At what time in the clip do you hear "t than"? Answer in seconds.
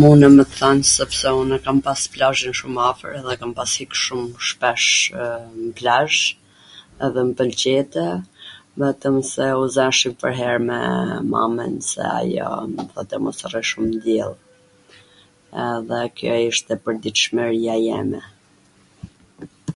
0.50-0.78